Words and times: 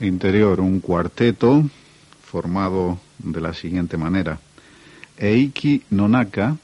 interior 0.00 0.60
un 0.60 0.80
cuarteto 0.80 1.64
formado 2.22 2.98
de 3.18 3.40
la 3.40 3.54
siguiente 3.54 3.96
manera. 3.96 4.38
Eiki 5.18 5.82
Nonaka 5.90 6.56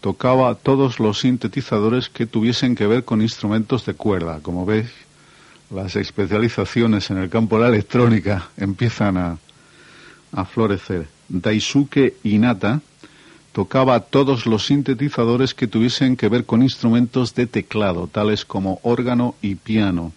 tocaba 0.00 0.54
todos 0.54 0.98
los 0.98 1.20
sintetizadores 1.20 2.08
que 2.08 2.26
tuviesen 2.26 2.74
que 2.74 2.86
ver 2.86 3.04
con 3.04 3.20
instrumentos 3.20 3.84
de 3.84 3.94
cuerda. 3.94 4.40
Como 4.40 4.64
veis, 4.64 4.90
las 5.70 5.96
especializaciones 5.96 7.10
en 7.10 7.18
el 7.18 7.28
campo 7.28 7.56
de 7.56 7.62
la 7.62 7.68
electrónica 7.68 8.48
empiezan 8.56 9.16
a, 9.18 9.38
a 10.32 10.44
florecer. 10.44 11.08
Daisuke 11.28 12.16
Inata 12.24 12.80
tocaba 13.52 14.00
todos 14.00 14.46
los 14.46 14.66
sintetizadores 14.66 15.54
que 15.54 15.66
tuviesen 15.66 16.16
que 16.16 16.28
ver 16.28 16.46
con 16.46 16.62
instrumentos 16.62 17.34
de 17.34 17.46
teclado, 17.46 18.06
tales 18.06 18.44
como 18.44 18.80
órgano 18.82 19.34
y 19.42 19.56
piano. 19.56 20.12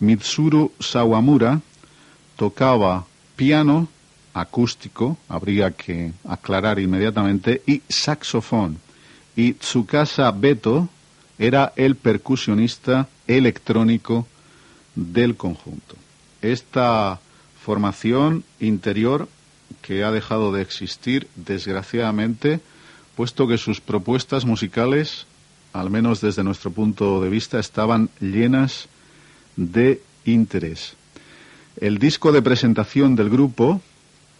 Mitsuru 0.00 0.72
Sawamura 0.78 1.60
tocaba 2.40 3.04
piano 3.36 3.86
acústico, 4.32 5.18
habría 5.28 5.72
que 5.72 6.12
aclarar 6.26 6.78
inmediatamente, 6.78 7.60
y 7.66 7.82
saxofón. 7.86 8.78
Y 9.36 9.52
Tsukasa 9.52 10.30
Beto 10.30 10.88
era 11.38 11.74
el 11.76 11.96
percusionista 11.96 13.08
electrónico 13.26 14.26
del 14.94 15.36
conjunto. 15.36 15.96
Esta 16.40 17.20
formación 17.62 18.42
interior 18.58 19.28
que 19.82 20.02
ha 20.02 20.10
dejado 20.10 20.50
de 20.50 20.62
existir, 20.62 21.28
desgraciadamente, 21.36 22.60
puesto 23.16 23.48
que 23.48 23.58
sus 23.58 23.82
propuestas 23.82 24.46
musicales, 24.46 25.26
al 25.74 25.90
menos 25.90 26.22
desde 26.22 26.42
nuestro 26.42 26.70
punto 26.70 27.20
de 27.20 27.28
vista, 27.28 27.58
estaban 27.58 28.08
llenas 28.18 28.88
de 29.56 30.00
interés. 30.24 30.96
El 31.76 31.98
disco 31.98 32.32
de 32.32 32.42
presentación 32.42 33.16
del 33.16 33.30
grupo, 33.30 33.80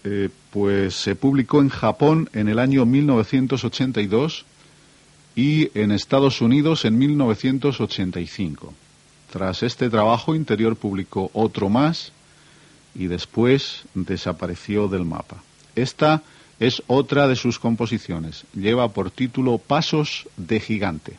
eh, 0.04 0.28
pues 0.50 0.94
se 0.94 1.14
publicó 1.14 1.60
en 1.60 1.68
Japón 1.68 2.28
en 2.32 2.48
el 2.48 2.58
año 2.58 2.86
1982 2.86 4.44
y 5.36 5.70
en 5.78 5.92
Estados 5.92 6.40
Unidos 6.40 6.84
en 6.84 6.98
1985. 6.98 8.74
Tras 9.30 9.62
este 9.62 9.88
trabajo 9.90 10.34
interior 10.34 10.74
publicó 10.76 11.30
otro 11.32 11.68
más 11.68 12.12
y 12.94 13.06
después 13.06 13.82
desapareció 13.94 14.88
del 14.88 15.04
mapa. 15.04 15.42
Esta 15.76 16.22
es 16.58 16.82
otra 16.88 17.28
de 17.28 17.36
sus 17.36 17.58
composiciones. 17.58 18.44
Lleva 18.54 18.88
por 18.88 19.10
título 19.10 19.58
Pasos 19.58 20.28
de 20.36 20.60
Gigante. 20.60 21.16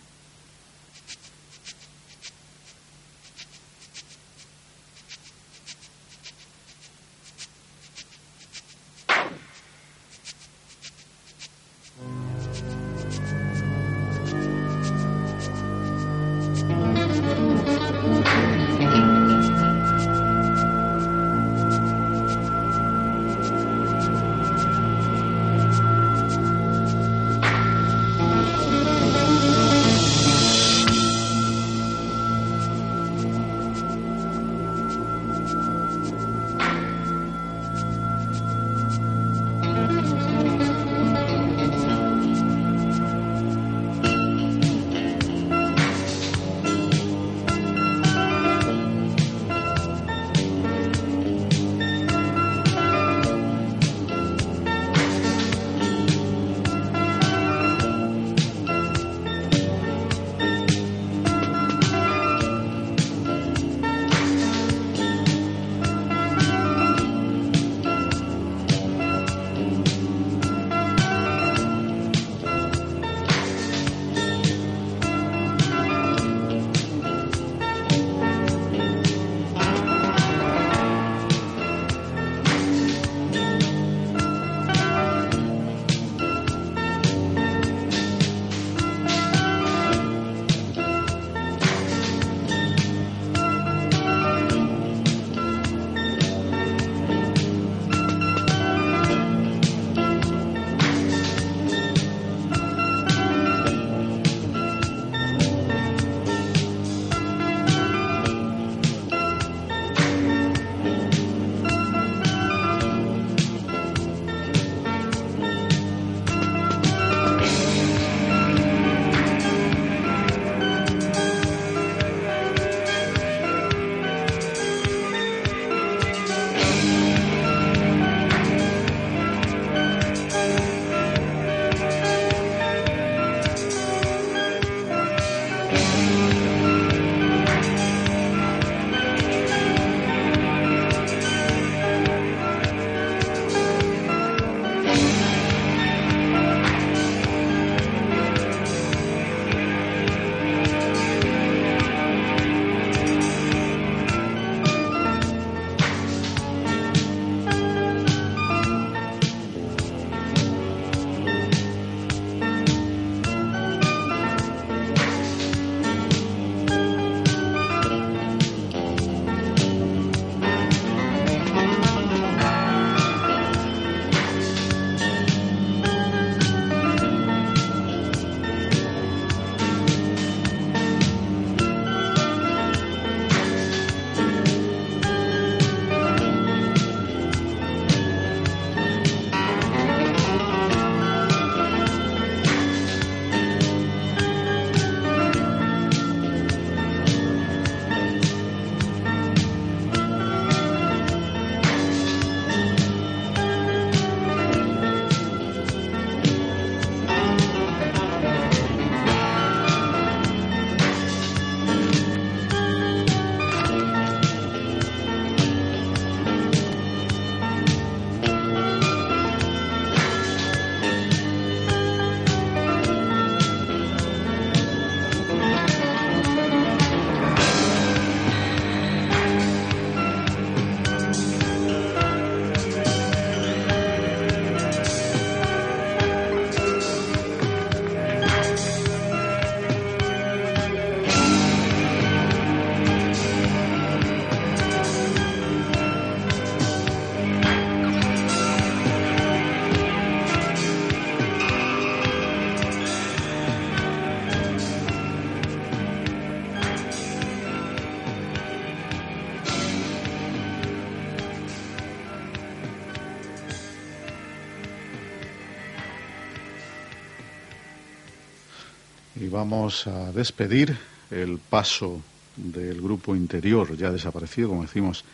Y 269.22 269.28
vamos 269.28 269.86
a 269.86 270.12
despedir 270.12 270.76
el 271.12 271.38
paso 271.38 272.02
del 272.36 272.82
grupo 272.82 273.16
interior, 273.16 273.78
ya 273.78 273.92
desaparecido, 273.92 274.50
como 274.50 274.64
decimos, 274.64 275.06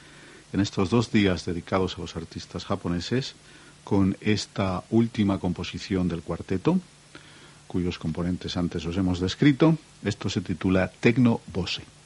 en 0.54 0.62
estos 0.62 0.90
dos 0.90 1.12
días 1.12 1.44
dedicados 1.44 1.98
a 1.98 2.02
los 2.02 2.16
artistas 2.16 2.64
japoneses, 2.64 3.36
con 3.84 4.16
esta 4.22 4.86
última 4.92 5.40
composición 5.40 6.08
del 6.08 6.22
cuarteto, 6.22 6.80
cuyos 7.68 8.00
componentes 8.00 8.56
antes 8.56 8.86
os 8.86 8.96
hemos 8.96 9.20
descrito. 9.20 9.78
Esto 10.06 10.30
se 10.30 10.40
titula 10.40 10.88
Tecno 10.88 11.42
Bose. 11.52 11.97